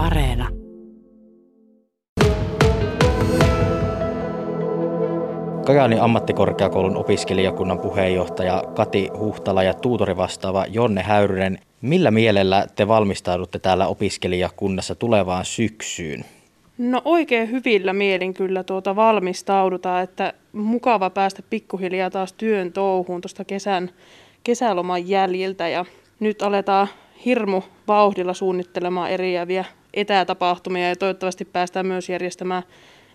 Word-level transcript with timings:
Areena. 0.00 0.48
Kajaanin 5.66 6.00
ammattikorkeakoulun 6.00 6.96
opiskelijakunnan 6.96 7.78
puheenjohtaja 7.78 8.62
Kati 8.74 9.08
Huhtala 9.18 9.62
ja 9.62 9.74
tuutori 9.74 10.16
vastaava 10.16 10.66
Jonne 10.68 11.02
Häyrynen. 11.02 11.58
Millä 11.80 12.10
mielellä 12.10 12.66
te 12.76 12.88
valmistaudutte 12.88 13.58
täällä 13.58 13.86
opiskelijakunnassa 13.86 14.94
tulevaan 14.94 15.44
syksyyn? 15.44 16.24
No 16.78 17.02
oikein 17.04 17.50
hyvillä 17.50 17.92
mielin 17.92 18.34
kyllä 18.34 18.64
tuota 18.64 18.96
valmistaudutaan, 18.96 20.02
että 20.02 20.32
mukava 20.52 21.10
päästä 21.10 21.42
pikkuhiljaa 21.50 22.10
taas 22.10 22.32
työn 22.32 22.72
touhuun 22.72 23.20
tuosta 23.20 23.44
kesän, 23.44 23.90
kesäloman 24.44 25.08
jäljiltä 25.08 25.68
ja 25.68 25.84
nyt 26.20 26.42
aletaan 26.42 26.88
hirmu 27.24 27.62
vauhdilla 27.88 28.34
suunnittelemaan 28.34 29.10
eriäviä 29.10 29.64
etätapahtumia 29.94 30.88
ja 30.88 30.96
toivottavasti 30.96 31.44
päästään 31.44 31.86
myös 31.86 32.08
järjestämään 32.08 32.62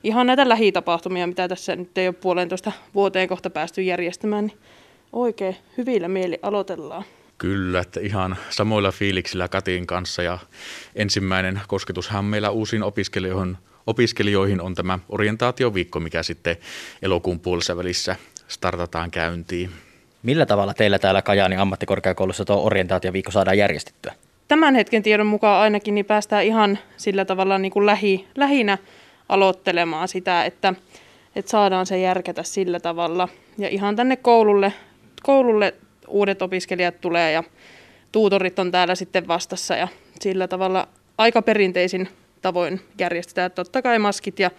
ihan 0.05 0.27
näitä 0.27 0.49
lähitapahtumia, 0.49 1.27
mitä 1.27 1.47
tässä 1.47 1.75
nyt 1.75 1.97
ei 1.97 2.07
ole 2.07 2.15
puolentoista 2.21 2.71
vuoteen 2.95 3.27
kohta 3.27 3.49
päästy 3.49 3.81
järjestämään, 3.81 4.45
niin 4.45 4.57
oikein 5.13 5.55
hyvillä 5.77 6.07
mieli 6.07 6.39
aloitellaan. 6.41 7.03
Kyllä, 7.37 7.79
että 7.79 7.99
ihan 7.99 8.35
samoilla 8.49 8.91
fiiliksillä 8.91 9.47
Katin 9.47 9.87
kanssa 9.87 10.23
ja 10.23 10.37
ensimmäinen 10.95 11.61
kosketushan 11.67 12.25
meillä 12.25 12.49
uusiin 12.49 12.83
opiskelijoihin, 12.83 13.57
opiskelijoihin 13.87 14.61
on 14.61 14.75
tämä 14.75 14.99
orientaatioviikko, 15.09 15.99
mikä 15.99 16.23
sitten 16.23 16.57
elokuun 17.01 17.39
puolessa 17.39 17.77
välissä 17.77 18.15
startataan 18.47 19.11
käyntiin. 19.11 19.69
Millä 20.23 20.45
tavalla 20.45 20.73
teillä 20.73 20.99
täällä 20.99 21.21
Kajaanin 21.21 21.59
ammattikorkeakoulussa 21.59 22.45
tuo 22.45 22.65
orientaatioviikko 22.65 23.31
saadaan 23.31 23.57
järjestettyä? 23.57 24.13
Tämän 24.47 24.75
hetken 24.75 25.03
tiedon 25.03 25.27
mukaan 25.27 25.61
ainakin 25.61 25.95
niin 25.95 26.05
päästään 26.05 26.43
ihan 26.43 26.79
sillä 26.97 27.25
tavalla 27.25 27.57
niin 27.57 27.71
kuin 27.71 27.85
lähi, 27.85 28.27
lähinä 28.35 28.77
aloittelemaan 29.29 30.07
sitä, 30.07 30.45
että, 30.45 30.73
että 31.35 31.51
saadaan 31.51 31.85
se 31.85 31.99
järkätä 31.99 32.43
sillä 32.43 32.79
tavalla. 32.79 33.27
Ja 33.57 33.69
ihan 33.69 33.95
tänne 33.95 34.15
koululle, 34.15 34.73
koululle 35.23 35.73
uudet 36.07 36.41
opiskelijat 36.41 37.01
tulee 37.01 37.31
ja 37.31 37.43
tuutorit 38.11 38.59
on 38.59 38.71
täällä 38.71 38.95
sitten 38.95 39.27
vastassa 39.27 39.75
ja 39.75 39.87
sillä 40.19 40.47
tavalla 40.47 40.87
aika 41.17 41.41
perinteisin 41.41 42.09
tavoin 42.41 42.81
järjestetään. 42.99 43.51
Totta 43.51 43.81
kai 43.81 43.99
maskit 43.99 44.39
ja 44.39 44.51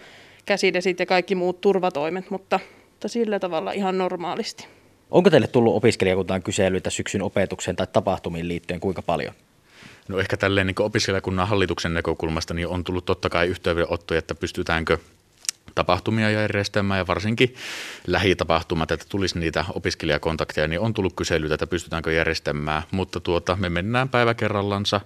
käsidesit 0.47 1.01
ja 1.01 1.07
kaikki 1.07 1.35
muut 1.35 1.61
turvatoimet, 1.61 2.31
mutta, 2.31 2.61
mutta 2.91 3.09
sillä 3.09 3.39
tavalla 3.39 3.73
ihan 3.73 3.99
normaalisti. 3.99 4.67
Onko 5.11 5.31
teille 5.31 5.47
tullut 5.47 5.75
opiskelijakuntaan 5.75 6.43
kyselyitä 6.43 6.91
syksyn 6.91 7.23
opetukseen 7.23 7.77
tai 7.77 7.87
tapahtumiin 7.93 8.49
liittyen 8.49 8.81
kuinka 8.81 9.03
paljon? 9.03 9.35
No 10.09 10.19
ehkä 10.19 10.37
tälleen 10.37 10.67
niin 10.67 10.83
opiskelijakunnan 10.83 11.49
hallituksen 11.49 11.95
näkökulmasta 11.95 12.55
niin 12.55 12.69
on 12.69 12.85
tullut 12.85 13.05
totta 13.05 13.29
kai 13.29 13.47
yhteydenottoja, 13.47 14.19
että 14.19 14.35
pystytäänkö 14.35 14.99
tapahtumia 15.75 16.31
järjestämään 16.31 16.99
ja 16.99 17.07
varsinkin 17.07 17.55
lähitapahtumat, 18.07 18.91
että 18.91 19.07
tulisi 19.09 19.39
niitä 19.39 19.65
opiskelijakontakteja, 19.75 20.69
niin 20.69 20.81
on 20.81 20.95
tullut 20.95 21.13
kyselyitä, 21.17 21.55
että 21.55 21.67
pystytäänkö 21.67 22.13
järjestämään, 22.13 22.83
mutta 22.91 23.21
tuota, 23.21 23.57
me 23.61 23.69
mennään 23.69 24.09
päivä 24.09 24.35
kerrallansa 24.35 25.01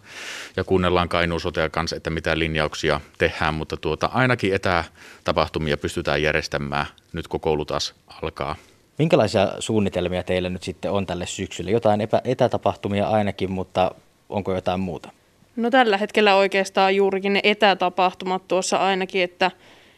ja 0.57 0.65
kuunnellaan 0.65 1.09
Kainuusotea 1.09 1.69
kanssa, 1.69 1.97
että 1.97 2.11
mitä 2.11 2.39
linjauksia 2.39 3.01
tehdään, 3.19 3.55
mutta 3.55 3.77
tuota, 3.77 4.07
ainakin 4.07 4.55
etätapahtumia 4.55 5.77
pystytään 5.77 6.23
järjestämään 6.23 6.87
nyt 7.13 7.29
kun 7.29 7.41
koulu 7.41 7.65
taas 7.65 7.95
alkaa. 8.23 8.57
Minkälaisia 8.99 9.53
suunnitelmia 9.59 10.23
teillä 10.23 10.51
nyt 10.51 10.63
sitten 10.63 10.91
on 10.91 11.07
tälle 11.07 11.27
syksylle? 11.27 11.71
Jotain 11.71 12.01
epä- 12.01 12.23
etätapahtumia 12.25 13.09
ainakin, 13.09 13.51
mutta 13.51 13.95
onko 14.31 14.55
jotain 14.55 14.81
muuta? 14.81 15.11
No 15.57 15.71
tällä 15.71 15.97
hetkellä 15.97 16.35
oikeastaan 16.35 16.97
juurikin 16.97 17.33
ne 17.33 17.41
etätapahtumat 17.43 18.49
tuossa 18.49 18.77
ainakin, 18.77 19.23
että 19.23 19.51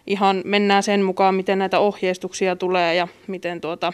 ihan 0.06 0.42
mennään 0.44 0.82
sen 0.82 1.02
mukaan, 1.02 1.34
miten 1.34 1.58
näitä 1.58 1.78
ohjeistuksia 1.78 2.56
tulee 2.56 2.94
ja 2.94 3.08
miten, 3.26 3.60
tuota, 3.60 3.92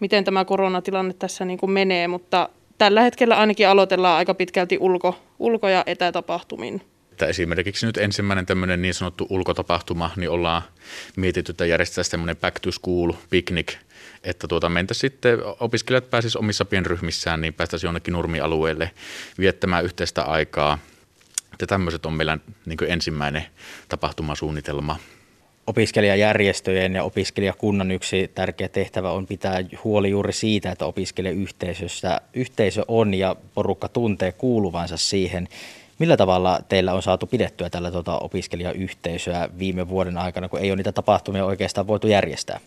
miten 0.00 0.24
tämä 0.24 0.44
koronatilanne 0.44 1.14
tässä 1.14 1.44
niin 1.44 1.58
kuin 1.58 1.70
menee, 1.70 2.08
mutta 2.08 2.48
tällä 2.78 3.02
hetkellä 3.02 3.36
ainakin 3.36 3.68
aloitellaan 3.68 4.18
aika 4.18 4.34
pitkälti 4.34 4.78
ulko, 4.80 5.18
ulko- 5.38 5.68
ja 5.68 5.82
etätapahtumin. 5.86 6.82
Että 7.12 7.26
esimerkiksi 7.26 7.86
nyt 7.86 7.96
ensimmäinen 7.96 8.46
tämmöinen 8.46 8.82
niin 8.82 8.94
sanottu 8.94 9.26
ulkotapahtuma, 9.30 10.10
niin 10.16 10.30
ollaan 10.30 10.62
mietitty, 11.16 11.52
että 11.52 11.66
järjestetään 11.66 12.04
semmoinen 12.04 12.36
back 12.36 12.60
to 12.60 12.72
school 12.72 13.12
picnic, 13.30 13.72
että 14.26 14.48
tuota, 14.48 14.68
mentä 14.68 14.94
sitten, 14.94 15.38
opiskelijat 15.60 16.10
pääsisivät 16.10 16.40
omissa 16.40 16.64
pienryhmissään, 16.64 17.40
niin 17.40 17.54
päästäisiin 17.54 17.88
jonnekin 17.88 18.12
nurmialueelle 18.12 18.90
viettämään 19.38 19.84
yhteistä 19.84 20.22
aikaa. 20.22 20.78
Että 21.52 21.66
tämmöiset 21.66 22.06
on 22.06 22.12
meillä 22.12 22.38
niin 22.66 22.78
ensimmäinen 22.86 23.44
tapahtumasuunnitelma 23.88 24.96
opiskelijajärjestöjen 25.66 26.94
ja 26.94 27.04
opiskelijakunnan 27.04 27.90
yksi 27.90 28.30
tärkeä 28.34 28.68
tehtävä 28.68 29.10
on 29.10 29.26
pitää 29.26 29.64
huoli 29.84 30.10
juuri 30.10 30.32
siitä, 30.32 30.70
että 30.72 30.86
opiskelijayhteisössä 30.86 32.20
yhteisö 32.34 32.84
on 32.88 33.14
ja 33.14 33.36
porukka 33.54 33.88
tuntee 33.88 34.32
kuuluvansa 34.32 34.96
siihen. 34.96 35.48
Millä 35.98 36.16
tavalla 36.16 36.60
teillä 36.68 36.92
on 36.92 37.02
saatu 37.02 37.26
pidettyä 37.26 37.70
tällä 37.70 37.90
tuota 37.90 38.18
opiskelijayhteisöä 38.18 39.48
viime 39.58 39.88
vuoden 39.88 40.18
aikana, 40.18 40.48
kun 40.48 40.60
ei 40.60 40.70
ole 40.70 40.76
niitä 40.76 40.92
tapahtumia 40.92 41.44
oikeastaan 41.44 41.86
voitu 41.86 42.06
järjestää? 42.06 42.60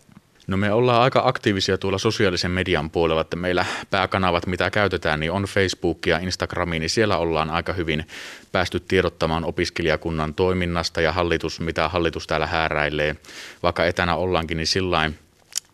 No 0.50 0.58
me 0.58 0.72
ollaan 0.72 1.02
aika 1.02 1.22
aktiivisia 1.26 1.78
tuolla 1.78 1.98
sosiaalisen 1.98 2.52
median 2.52 2.90
puolella, 2.90 3.22
että 3.22 3.36
meillä 3.36 3.66
pääkanavat, 3.90 4.48
mitä 4.48 4.70
käytetään, 4.70 5.20
niin 5.20 5.32
on 5.32 5.44
Facebook 5.44 6.08
ja 6.08 6.18
Instagram, 6.18 6.70
niin 6.70 6.90
siellä 6.90 7.18
ollaan 7.18 7.50
aika 7.50 7.74
hyvin 7.74 8.08
päästy 8.52 8.80
tiedottamaan 8.80 9.46
opiskelijakunnan 9.46 10.34
toiminnasta 10.34 11.02
ja 11.02 11.12
hallitus, 11.12 11.60
mitä 11.60 11.90
hallitus 11.90 12.28
täällä 12.28 12.48
hääräilee. 12.48 13.16
Vaikka 13.64 13.86
etänä 13.86 14.16
ollaankin, 14.16 14.58
niin 14.58 14.68
sillain, 14.68 15.20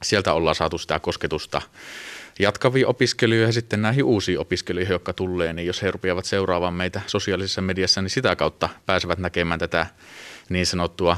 sieltä 0.04 0.34
ollaan 0.34 0.56
saatu 0.56 0.78
sitä 0.78 1.00
kosketusta 1.00 1.62
jatkaviin 2.40 2.88
opiskelijoihin 2.88 3.50
ja 3.50 3.54
sitten 3.54 3.82
näihin 3.82 4.04
uusiin 4.04 4.40
opiskelijoihin, 4.40 4.94
jotka 4.94 5.14
tulee, 5.14 5.54
niin 5.54 5.68
jos 5.68 5.82
he 5.82 5.92
rupeavat 5.92 6.26
seuraamaan 6.26 6.74
meitä 6.74 7.02
sosiaalisessa 7.08 7.62
mediassa, 7.62 8.02
niin 8.02 8.10
sitä 8.10 8.36
kautta 8.36 8.70
pääsevät 8.86 9.20
näkemään 9.20 9.60
tätä 9.60 9.88
niin 10.50 10.66
sanottua 10.66 11.18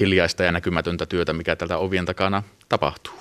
hiljaista 0.00 0.44
ja 0.44 0.52
näkymätöntä 0.52 1.06
työtä, 1.06 1.32
mikä 1.32 1.56
tältä 1.56 1.78
ovien 1.78 2.04
takana 2.04 2.42
tapahtuu. 2.74 3.14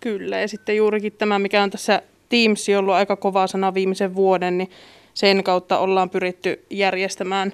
Kyllä, 0.00 0.40
ja 0.40 0.48
sitten 0.48 0.76
juurikin 0.76 1.12
tämä, 1.12 1.38
mikä 1.38 1.62
on 1.62 1.70
tässä 1.70 2.02
Teams 2.28 2.66
ollut 2.78 2.94
aika 2.94 3.16
kova 3.16 3.46
sana 3.46 3.74
viimeisen 3.74 4.14
vuoden, 4.14 4.58
niin 4.58 4.70
sen 5.14 5.44
kautta 5.44 5.78
ollaan 5.78 6.10
pyritty 6.10 6.64
järjestämään 6.70 7.52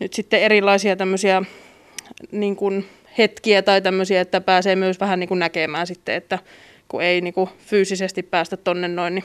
nyt 0.00 0.12
sitten 0.12 0.42
erilaisia 0.42 0.96
tämmöisiä 0.96 1.42
niin 2.32 2.56
kuin 2.56 2.86
hetkiä 3.18 3.62
tai 3.62 3.82
tämmöisiä, 3.82 4.20
että 4.20 4.40
pääsee 4.40 4.76
myös 4.76 5.00
vähän 5.00 5.20
niin 5.20 5.28
kuin 5.28 5.38
näkemään 5.38 5.86
sitten, 5.86 6.14
että 6.14 6.38
kun 6.88 7.02
ei 7.02 7.20
niin 7.20 7.34
kuin 7.34 7.50
fyysisesti 7.58 8.22
päästä 8.22 8.56
tonne 8.56 8.88
noin, 8.88 9.14
niin, 9.14 9.24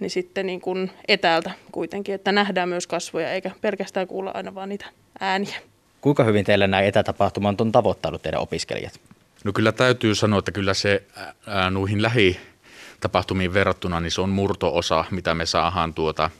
niin 0.00 0.10
sitten 0.10 0.46
niin 0.46 0.60
kuin 0.60 0.90
etäältä 1.08 1.50
kuitenkin, 1.72 2.14
että 2.14 2.32
nähdään 2.32 2.68
myös 2.68 2.86
kasvoja 2.86 3.32
eikä 3.32 3.50
pelkästään 3.60 4.06
kuulla 4.06 4.30
aina 4.34 4.54
vaan 4.54 4.68
niitä 4.68 4.86
ääniä. 5.20 5.56
Kuinka 6.00 6.24
hyvin 6.24 6.44
teillä 6.44 6.66
nämä 6.66 6.82
etätapahtumat 6.82 7.60
on 7.60 7.72
tavoittanut 7.72 8.22
teidän 8.22 8.40
opiskelijat? 8.40 9.00
No 9.44 9.52
kyllä 9.52 9.72
täytyy 9.72 10.14
sanoa, 10.14 10.38
että 10.38 10.52
kyllä 10.52 10.74
se 10.74 11.02
ää, 11.46 11.70
nuihin 11.70 12.02
lähitapahtumiin 12.02 13.54
verrattuna, 13.54 14.00
niin 14.00 14.10
se 14.10 14.20
on 14.20 14.30
murtoosa, 14.30 15.04
mitä 15.10 15.34
me 15.34 15.46
saadaan 15.46 15.94
tuota, 15.94 16.30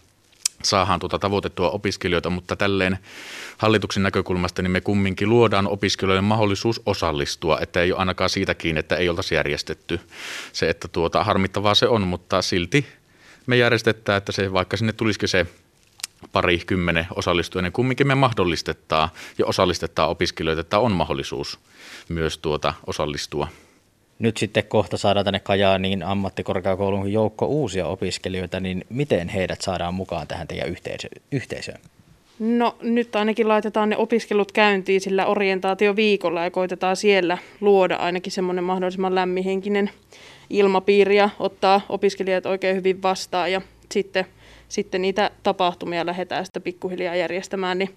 saadaan 0.63 1.01
tuota 1.01 1.19
tavoitettua 1.19 1.71
opiskelijoita, 1.71 2.31
mutta 2.31 2.57
tälleen 2.57 2.99
hallituksen 3.59 4.03
näkökulmasta 4.03 4.63
niin 4.63 4.71
me 4.71 4.81
kumminkin 4.81 5.29
luodaan 5.29 5.67
opiskelijoille 5.67 6.21
mahdollisuus 6.21 6.83
osallistua, 6.87 7.61
että 7.61 7.81
ei 7.81 7.93
ole 7.93 8.01
ainakaan 8.01 8.31
siitä 8.31 8.55
kiinni, 8.55 8.81
että 8.81 8.97
ei 8.97 9.09
oltaisi 9.09 9.35
järjestetty. 9.35 10.01
Se, 10.53 10.71
että 10.71 10.89
tuota, 10.89 11.25
harmittavaa 11.25 11.75
se 11.75 11.89
on, 11.89 12.03
mutta 12.03 12.43
silti 12.43 12.87
me 13.47 13.57
järjestetään, 13.57 14.19
että 14.19 14.33
se, 14.33 14.53
vaikka 14.53 14.77
sinne 14.77 14.93
tulisikin 14.93 15.29
se 15.29 15.47
pari 16.33 16.59
kymmenen 16.67 17.07
osallistujaa, 17.17 17.63
niin 17.63 17.73
kumminkin 17.73 18.07
me 18.07 18.15
mahdollistetaan 18.15 19.09
ja 19.39 19.47
osallistetaan 19.47 20.11
opiskelijoita, 20.11 20.61
että 20.61 20.79
on 20.79 20.93
mahdollisuus 20.93 21.59
myös 22.09 22.39
tuota 22.39 22.75
osallistua. 22.87 23.49
Nyt 24.19 24.37
sitten 24.37 24.65
kohta 24.65 24.97
saadaan 24.97 25.25
tänne 25.25 25.41
Kajaaniin 25.41 26.03
ammattikorkeakoulun 26.03 27.13
joukko 27.13 27.47
uusia 27.47 27.87
opiskelijoita, 27.87 28.61
niin 28.61 28.85
miten 28.89 29.29
heidät 29.29 29.61
saadaan 29.61 29.95
mukaan 29.95 30.27
tähän 30.27 30.49
teidän 30.49 30.77
yhteisöön? 31.33 31.81
No 32.39 32.77
nyt 32.83 33.17
ainakin 33.17 33.49
laitetaan 33.49 33.89
ne 33.89 33.97
opiskelut 33.97 34.53
käyntiin 34.53 35.01
sillä 35.01 35.27
orientaatioviikolla 35.27 36.45
ja 36.45 36.51
koitetaan 36.51 36.97
siellä 36.97 37.39
luoda 37.61 37.97
ainakin 37.97 38.33
semmoinen 38.33 38.65
mahdollisimman 38.65 39.15
lämmihenkinen 39.15 39.91
ilmapiiri 40.51 41.17
ja 41.17 41.31
ottaa 41.39 41.81
opiskelijat 41.89 42.47
oikein 42.47 42.77
hyvin 42.77 43.03
vastaan 43.03 43.53
ja 43.53 43.61
sitten– 43.91 44.27
sitten 44.73 45.03
niitä 45.03 45.31
tapahtumia 45.43 46.07
lähdetään 46.07 46.45
sitten 46.45 46.63
pikkuhiljaa 46.63 47.17
järjestämään, 47.17 47.79
niin 47.79 47.97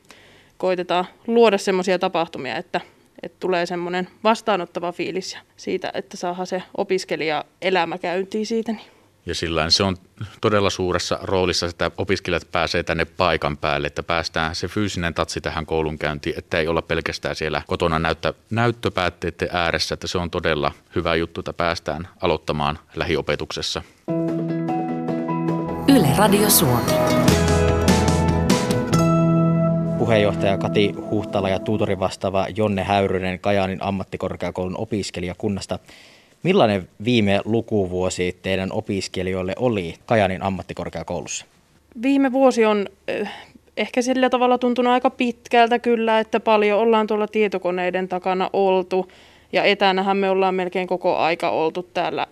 koitetaan 0.57 1.05
luoda 1.27 1.57
semmoisia 1.57 1.99
tapahtumia, 1.99 2.57
että, 2.57 2.81
että 3.23 3.37
tulee 3.39 3.65
semmoinen 3.65 4.07
vastaanottava 4.23 4.91
fiilis 4.91 5.37
siitä, 5.57 5.91
että 5.93 6.17
saadaan 6.17 6.47
se 6.47 6.63
opiskelija 6.77 7.45
elämä 7.61 7.97
käyntiin 7.97 8.45
siitä. 8.45 8.71
Niin. 8.71 8.85
Ja 9.25 9.35
sillä 9.35 9.69
se 9.69 9.83
on 9.83 9.97
todella 10.41 10.69
suuressa 10.69 11.19
roolissa, 11.21 11.65
että 11.65 11.91
opiskelijat 11.97 12.47
pääsee 12.51 12.83
tänne 12.83 13.05
paikan 13.05 13.57
päälle, 13.57 13.87
että 13.87 14.03
päästään 14.03 14.55
se 14.55 14.67
fyysinen 14.67 15.13
tatsi 15.13 15.41
tähän 15.41 15.65
koulunkäyntiin, 15.65 16.37
että 16.37 16.59
ei 16.59 16.67
olla 16.67 16.81
pelkästään 16.81 17.35
siellä 17.35 17.61
kotona 17.67 17.99
näyttö, 17.99 18.33
näyttöpäätteiden 18.49 19.49
ääressä, 19.51 19.93
että 19.93 20.07
se 20.07 20.17
on 20.17 20.31
todella 20.31 20.71
hyvä 20.95 21.15
juttu, 21.15 21.41
että 21.41 21.53
päästään 21.53 22.07
aloittamaan 22.21 22.79
lähiopetuksessa. 22.95 23.81
Yle 25.87 26.07
Radio 26.17 26.49
Suomi. 26.49 26.91
Puheenjohtaja 29.97 30.57
Kati 30.57 30.91
Huhtala 31.11 31.49
ja 31.49 31.59
tuutori 31.59 31.99
vastaava 31.99 32.47
Jonne 32.55 32.83
Häyrynen 32.83 33.39
Kajaanin 33.39 33.83
ammattikorkeakoulun 33.83 34.77
opiskelijakunnasta. 34.77 35.79
Millainen 36.43 36.87
viime 37.05 37.41
lukuvuosi 37.45 38.37
teidän 38.41 38.71
opiskelijoille 38.71 39.53
oli 39.59 39.95
Kajanin 40.05 40.43
ammattikorkeakoulussa? 40.43 41.45
Viime 42.01 42.31
vuosi 42.31 42.65
on 42.65 42.87
eh, 43.07 43.29
ehkä 43.77 44.01
sillä 44.01 44.29
tavalla 44.29 44.57
tuntunut 44.57 44.93
aika 44.93 45.09
pitkältä 45.09 45.79
kyllä, 45.79 46.19
että 46.19 46.39
paljon 46.39 46.79
ollaan 46.79 47.07
tuolla 47.07 47.27
tietokoneiden 47.27 48.07
takana 48.07 48.49
oltu 48.53 49.11
ja 49.53 49.63
etänähän 49.63 50.17
me 50.17 50.29
ollaan 50.29 50.55
melkein 50.55 50.87
koko 50.87 51.17
aika 51.17 51.49
oltu 51.49 51.83
täällä. 51.93 52.27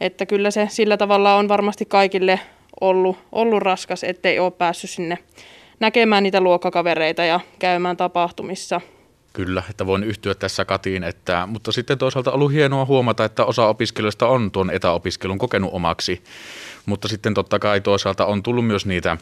Että 0.00 0.26
kyllä 0.26 0.50
se 0.50 0.66
sillä 0.70 0.96
tavalla 0.96 1.34
on 1.34 1.48
varmasti 1.48 1.84
kaikille 1.84 2.40
ollut, 2.80 3.18
ollut 3.32 3.62
raskas, 3.62 4.04
ettei 4.04 4.38
ole 4.38 4.50
päässyt 4.50 4.90
sinne 4.90 5.18
näkemään 5.80 6.22
niitä 6.22 6.40
luokkakavereita 6.40 7.24
ja 7.24 7.40
käymään 7.58 7.96
tapahtumissa. 7.96 8.80
Kyllä, 9.32 9.62
että 9.70 9.86
voin 9.86 10.04
yhtyä 10.04 10.34
tässä 10.34 10.64
Katiin, 10.64 11.04
että, 11.04 11.46
mutta 11.46 11.72
sitten 11.72 11.98
toisaalta 11.98 12.32
ollut 12.32 12.52
hienoa 12.52 12.84
huomata, 12.84 13.24
että 13.24 13.44
osa 13.44 13.66
opiskelijoista 13.66 14.28
on 14.28 14.50
tuon 14.50 14.70
etäopiskelun 14.70 15.38
kokenut 15.38 15.70
omaksi, 15.72 16.22
mutta 16.86 17.08
sitten 17.08 17.34
totta 17.34 17.58
kai 17.58 17.80
toisaalta 17.80 18.26
on 18.26 18.42
tullut 18.42 18.66
myös 18.66 18.86
niitä 18.86 19.16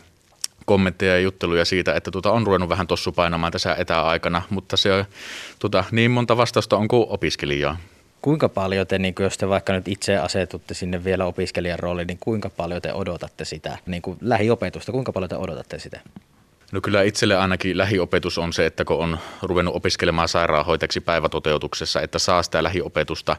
kommentteja 0.67 1.13
ja 1.13 1.21
jutteluja 1.21 1.65
siitä, 1.65 1.95
että 1.95 2.11
tuota 2.11 2.33
on 2.33 2.47
ruvennut 2.47 2.69
vähän 2.69 2.87
tossu 2.87 3.13
painamaan 3.13 3.53
tässä 3.53 3.75
etäaikana, 3.75 4.43
mutta 4.51 4.77
se 4.77 5.07
tuota, 5.59 5.85
niin 5.91 6.11
monta 6.11 6.37
vastausta 6.37 6.77
on 6.77 6.89
kuin 6.89 7.07
opiskelijaa. 7.09 7.77
Kuinka 8.23 8.49
paljon 8.49 8.87
te, 8.87 8.99
niin 8.99 9.15
jos 9.21 9.39
te 9.39 9.49
vaikka 9.49 9.73
nyt 9.73 9.89
itse 9.89 10.17
asetutte 10.17 10.75
sinne 10.75 11.05
vielä 11.05 11.25
opiskelijan 11.25 11.79
rooliin, 11.79 12.07
niin 12.07 12.19
kuinka 12.21 12.51
paljon 12.51 12.83
te 12.83 12.93
odotatte 12.93 13.45
sitä 13.45 13.79
niin 13.87 14.03
kuin 14.03 14.19
lähiopetusta, 14.21 14.93
kuinka 14.93 15.13
paljon 15.13 15.29
te 15.29 15.37
odotatte 15.37 15.79
sitä? 15.79 16.01
No 16.73 16.81
kyllä 16.81 17.03
itselle 17.03 17.37
ainakin 17.37 17.79
lähiopetus 17.79 18.39
on 18.39 18.53
se, 18.53 18.67
että 18.67 18.85
kun 18.85 18.97
on 18.97 19.19
ruvennut 19.43 19.77
opiskelemaan 19.77 20.29
sairaanhoitajaksi 20.29 21.01
päivätoteutuksessa, 21.01 22.01
että 22.01 22.19
saa 22.19 22.43
sitä 22.43 22.63
lähiopetusta, 22.63 23.37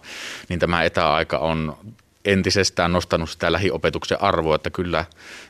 niin 0.50 0.60
tämä 0.60 0.84
etäaika 0.84 1.38
on 1.38 1.78
entisestään 2.26 2.92
nostanut 2.92 3.30
sitä 3.30 3.52
lähiopetuksen 3.52 4.22
arvoa, 4.22 4.56
että 4.56 4.70
kyllä 4.70 5.06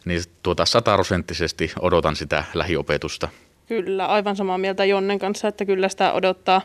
niin 0.06 0.22
tuota 0.44 0.66
sataprosenttisesti 0.66 1.72
odotan 1.80 2.16
sitä 2.16 2.44
lähiopetusta. 2.54 3.30
Kyllä, 3.68 4.06
aivan 4.06 4.36
samaa 4.36 4.58
mieltä 4.58 4.86
Jonnen 4.86 5.20
kanssa, 5.20 5.48
että 5.48 5.66
kyllä 5.66 5.90
sitä 5.90 6.14
odottaa, 6.14 6.62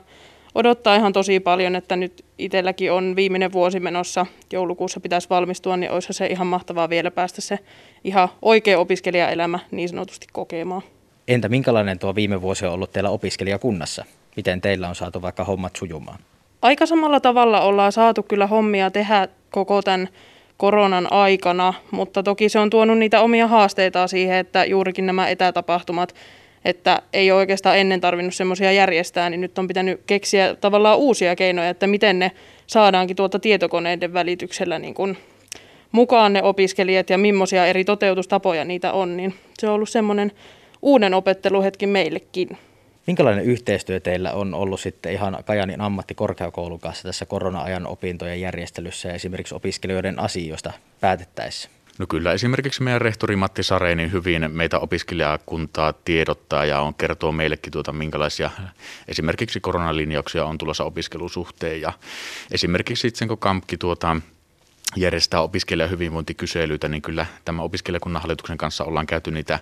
odottaa 0.55 0.97
ihan 0.97 1.12
tosi 1.12 1.41
paljon, 1.41 1.77
että 1.77 1.97
nyt 1.97 2.25
itselläkin 2.39 2.93
on 2.93 3.17
viimeinen 3.17 3.53
vuosi 3.53 3.81
menossa, 3.81 4.27
joulukuussa 4.53 5.01
pitäisi 5.01 5.31
valmistua, 5.31 5.77
niin 5.77 5.91
olisi 5.91 6.12
se 6.12 6.27
ihan 6.27 6.47
mahtavaa 6.47 6.89
vielä 6.89 7.11
päästä 7.11 7.41
se 7.41 7.59
ihan 8.05 8.29
oikea 8.43 8.79
opiskelijaelämä 8.79 9.59
niin 9.71 9.89
sanotusti 9.89 10.27
kokemaan. 10.33 10.83
Entä 11.29 11.49
minkälainen 11.49 11.99
tuo 11.99 12.15
viime 12.15 12.43
vuosi 12.43 12.67
on 12.67 12.73
ollut 12.73 12.93
teillä 12.93 13.11
opiskelijakunnassa? 13.11 14.05
Miten 14.37 14.61
teillä 14.61 14.89
on 14.89 14.95
saatu 14.95 15.23
vaikka 15.23 15.45
hommat 15.45 15.77
sujumaan? 15.77 16.19
Aika 16.62 16.87
samalla 16.87 17.21
tavalla 17.21 17.61
ollaan 17.61 17.93
saatu 17.93 18.23
kyllä 18.23 18.47
hommia 18.47 18.91
tehdä 18.91 19.29
koko 19.50 19.83
tämän 19.83 20.09
koronan 20.57 21.12
aikana, 21.12 21.75
mutta 21.91 22.23
toki 22.23 22.49
se 22.49 22.59
on 22.59 22.71
tuonut 22.71 22.99
niitä 22.99 23.21
omia 23.21 23.47
haasteita 23.47 24.07
siihen, 24.07 24.37
että 24.37 24.65
juurikin 24.65 25.07
nämä 25.07 25.29
etätapahtumat, 25.29 26.15
että 26.64 27.02
ei 27.12 27.31
ole 27.31 27.38
oikeastaan 27.38 27.78
ennen 27.78 28.00
tarvinnut 28.00 28.34
semmoisia 28.34 28.72
järjestää, 28.72 29.31
niin 29.31 29.40
nyt 29.40 29.58
on 29.58 29.69
pitänyt 29.69 30.00
keksiä 30.06 30.55
tavallaan 30.55 30.99
uusia 30.99 31.37
keinoja, 31.37 31.69
että 31.69 31.87
miten 31.87 32.19
ne 32.19 32.31
saadaankin 32.66 33.16
tuolta 33.16 33.38
tietokoneiden 33.38 34.12
välityksellä 34.12 34.78
niin 34.78 34.94
kuin 34.94 35.16
mukaan 35.93 36.32
ne 36.32 36.43
opiskelijat 36.43 37.11
ja 37.11 37.19
millaisia 37.19 37.66
eri 37.66 37.84
toteutustapoja 37.84 38.64
niitä 38.64 38.93
on, 38.93 39.16
niin 39.16 39.34
se 39.58 39.69
on 39.69 39.75
ollut 39.75 39.88
semmoinen 39.88 40.32
uuden 40.82 41.14
opetteluhetki 41.14 41.87
meillekin. 41.87 42.58
Minkälainen 43.06 43.44
yhteistyö 43.44 44.00
teillä 44.00 44.32
on 44.32 44.55
ollut 44.55 44.81
sitten 44.81 45.12
ihan 45.12 45.38
Kajanin 45.44 45.81
ammattikorkeakoulun 45.81 46.81
kanssa 46.81 47.02
tässä 47.02 47.26
korona-ajan 47.26 47.87
opintojen 47.87 48.40
järjestelyssä 48.40 49.08
ja 49.08 49.14
esimerkiksi 49.14 49.55
opiskelijoiden 49.55 50.19
asioista 50.19 50.72
päätettäessä? 51.00 51.69
No 51.99 52.06
kyllä 52.06 52.32
esimerkiksi 52.32 52.82
meidän 52.82 53.00
rehtori 53.00 53.37
Matti 53.37 53.62
Sareini 53.62 54.12
hyvin 54.12 54.50
meitä 54.50 54.79
opiskelijakuntaa 54.79 55.93
tiedottaa 55.93 56.64
ja 56.64 56.81
on 56.81 56.94
kertoo 56.94 57.32
meillekin 57.32 57.73
tuota, 57.73 57.93
minkälaisia 57.93 58.50
esimerkiksi 59.08 59.61
koronalinjauksia 59.61 60.44
on 60.44 60.58
tulossa 60.58 60.85
opiskelusuhteen 60.85 61.81
ja 61.81 61.93
esimerkiksi 62.50 63.00
sitten 63.00 63.29
kun 63.29 63.38
Kampki 63.38 63.76
tuota, 63.76 64.17
järjestää 64.96 65.41
opiskelijan 65.41 65.91
hyvinvointikyselyitä, 65.91 66.88
niin 66.88 67.02
kyllä 67.02 67.26
tämä 67.44 67.62
opiskelijakunnan 67.62 68.23
hallituksen 68.23 68.58
kanssa 68.58 68.85
ollaan 68.85 69.06
käyty 69.06 69.31
niitä 69.31 69.58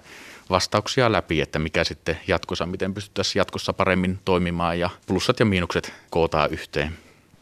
vastauksia 0.51 1.13
läpi, 1.13 1.41
että 1.41 1.59
mikä 1.59 1.85
sitten 1.85 2.21
jatkossa, 2.27 2.67
miten 2.67 2.95
pystyttäisiin 2.95 3.41
jatkossa 3.41 3.73
paremmin 3.73 4.19
toimimaan 4.25 4.79
ja 4.79 4.91
plussat 5.07 5.41
ja 5.41 5.47
miinukset 5.47 5.93
kootaan 6.11 6.51
yhteen. 6.51 6.93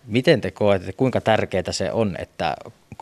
Miten 0.07 0.41
te 0.41 0.51
koette, 0.51 0.93
kuinka 0.93 1.21
tärkeää 1.21 1.73
se 1.73 1.93
on, 1.93 2.17
että 2.19 2.57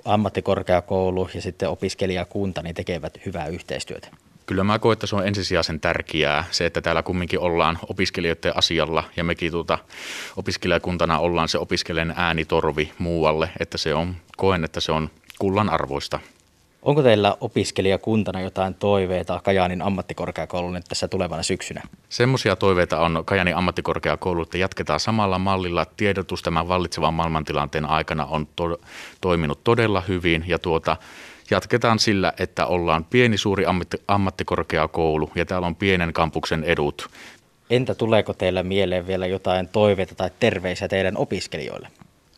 ammattikorkeakoulu 0.05 1.29
ja 1.35 1.43
sitten 1.43 1.69
opiskelijakunta 1.69 2.63
niin 2.63 2.75
tekevät 2.75 3.19
hyvää 3.27 3.47
yhteistyötä? 3.47 4.09
Kyllä 4.47 4.65
mä 4.65 4.79
koen, 4.79 4.93
että 4.93 5.07
se 5.07 5.17
on 5.17 5.27
ensisijaisen 5.27 5.81
tärkeää, 5.81 6.45
se, 6.51 6.67
että 6.67 6.81
täällä 6.81 7.03
kumminkin 7.03 7.41
ollaan 7.41 7.79
opiskelijoiden 7.89 8.57
asialla 8.57 9.05
ja 9.17 9.25
mekin 9.25 9.53
tuota, 9.53 9.79
opiskelijakuntana 10.37 11.19
ollaan 11.19 11.49
se 11.49 11.59
opiskelijan 11.59 12.15
äänitorvi 12.17 12.93
muualle, 12.99 13.51
että 13.61 13.79
se 13.79 13.95
on, 13.95 14.17
koen, 14.37 14.65
että 14.65 14.81
se 14.81 14.93
on 14.93 15.11
kullan 15.39 15.71
arvoista. 15.71 16.21
Onko 16.83 17.03
teillä 17.03 17.37
opiskelijakuntana 17.41 18.41
jotain 18.41 18.75
toiveita 18.75 19.41
Kajaanin 19.45 19.83
ammattikorkeakoulun 19.83 20.81
tässä 20.89 21.09
tulevana 21.09 21.43
syksynä? 21.43 21.83
Semmoisia 22.09 22.57
toiveita 22.57 23.01
on 23.01 23.23
Kajaanin 23.25 23.57
ammattikorkeakoulu, 23.57 24.43
että 24.43 24.59
jatketaan 24.59 25.01
samalla 25.01 25.39
mallilla. 25.39 25.87
Tiedotus 25.97 26.43
tämän 26.43 26.69
vallitsevan 26.69 27.15
maailmantilanteen 27.15 27.87
aikana 27.87 28.27
on 28.27 28.49
to- 28.57 28.81
toiminut 29.21 29.65
todella 29.65 30.01
hyvin 30.01 30.45
ja 30.47 30.59
tuota, 30.59 30.97
jatketaan 31.51 31.99
sillä, 31.99 32.33
että 32.39 32.67
ollaan 32.67 33.05
pieni 33.05 33.39
suuri 33.39 33.65
ammatti- 33.65 34.03
ammattikorkeakoulu 34.09 35.31
ja 35.35 35.47
täällä 35.47 35.67
on 35.67 35.77
pienen 35.77 36.13
kampuksen 36.13 36.65
edut. 36.65 37.11
Entä 37.71 37.95
tuleeko 37.95 38.35
teillä 38.35 38.63
mieleen 38.63 39.07
vielä 39.07 39.27
jotain 39.27 39.69
toiveita 39.69 40.15
tai 40.15 40.31
terveisiä 40.41 40.89
teidän 40.89 41.17
opiskelijoille? 41.17 41.89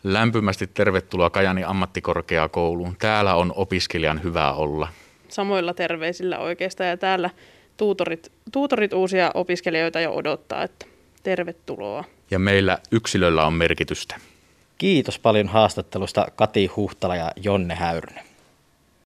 Lämpimästi 0.05 0.67
tervetuloa 0.67 1.31
Kajani 1.31 1.65
ammattikorkeakouluun. 1.65 2.97
Täällä 2.99 3.35
on 3.35 3.53
opiskelijan 3.57 4.23
hyvä 4.23 4.53
olla. 4.53 4.89
Samoilla 5.29 5.75
terveisillä 5.75 6.39
oikeastaan 6.39 6.91
ja 6.91 6.97
täällä 6.97 7.31
tuutorit, 7.77 8.33
tuutorit 8.53 8.93
uusia 8.93 9.31
opiskelijoita 9.35 10.01
jo 10.01 10.15
odottaa, 10.15 10.63
että 10.63 10.87
tervetuloa. 11.23 12.05
Ja 12.31 12.39
meillä 12.39 12.79
yksilöllä 12.93 13.47
on 13.47 13.53
merkitystä. 13.53 14.17
Kiitos 14.79 15.19
paljon 15.19 15.49
haastattelusta 15.49 16.27
Kati 16.37 16.67
Huhtala 16.67 17.17
ja 17.17 17.31
Jonne 17.37 17.75
Häyrynen. 17.75 18.30